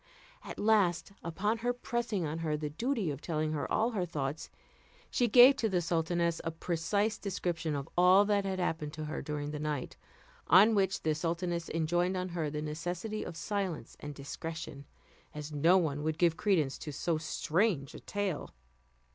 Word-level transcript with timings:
At 0.43 0.57
last, 0.57 1.11
upon 1.23 1.59
her 1.59 1.73
pressing 1.73 2.25
on 2.25 2.39
her 2.39 2.57
the 2.57 2.71
duty 2.71 3.11
of 3.11 3.21
telling 3.21 3.51
her 3.51 3.71
all 3.71 3.91
her 3.91 4.03
thoughts, 4.03 4.49
she 5.11 5.27
gave 5.27 5.55
to 5.57 5.69
the 5.69 5.79
sultaness 5.79 6.41
a 6.43 6.49
precise 6.49 7.19
description 7.19 7.75
of 7.75 7.87
all 7.95 8.25
that 8.25 8.43
happened 8.43 8.93
to 8.93 9.05
her 9.05 9.21
during 9.21 9.51
the 9.51 9.59
night; 9.59 9.97
on 10.47 10.73
which 10.73 11.03
the 11.03 11.13
sultaness 11.13 11.69
enjoined 11.69 12.17
on 12.17 12.29
her 12.29 12.49
the 12.49 12.63
necessity 12.63 13.23
of 13.23 13.37
silence 13.37 13.95
and 13.99 14.15
discretion, 14.15 14.85
as 15.35 15.51
no 15.51 15.77
one 15.77 16.01
would 16.01 16.17
give 16.17 16.35
credence 16.35 16.79
to 16.79 16.91
so 16.91 17.19
strange 17.19 17.93
a 17.93 17.99
tale. 17.99 18.55